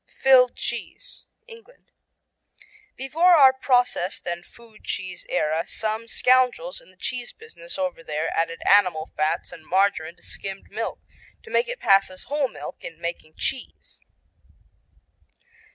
[0.19, 1.91] "Filled cheese" England
[2.97, 8.35] Before our processed and food cheese era some scoundrels in the cheese business over there
[8.35, 11.01] added animal fats and margarine to skimmed milk
[11.43, 14.01] to make it pass as whole milk in making cheese.